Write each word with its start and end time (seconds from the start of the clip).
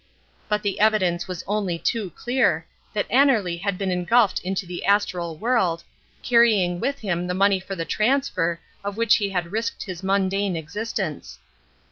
But 0.49 0.63
the 0.63 0.79
evidence 0.79 1.27
was 1.27 1.43
only 1.45 1.77
too 1.77 2.09
clear, 2.15 2.65
that 2.91 3.07
Annerly 3.09 3.61
had 3.61 3.77
been 3.77 3.91
engulfed 3.91 4.39
into 4.39 4.65
the 4.65 4.83
astral 4.83 5.37
world, 5.37 5.83
carrying 6.23 6.79
with 6.79 6.97
him 6.97 7.27
the 7.27 7.35
money 7.35 7.59
for 7.59 7.75
the 7.75 7.85
transfer 7.85 8.59
of 8.83 8.97
which 8.97 9.17
he 9.17 9.29
had 9.29 9.51
risked 9.51 9.83
his 9.83 10.01
mundane 10.01 10.55
existence. 10.55 11.37